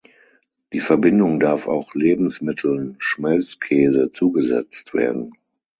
Die 0.73 0.79
Verbindung 0.79 1.39
darf 1.39 1.67
auch 1.67 1.93
Lebensmitteln 1.93 2.95
(Schmelzkäse) 2.97 4.09
zugesetzt 4.09 4.95
werden. 4.95 5.35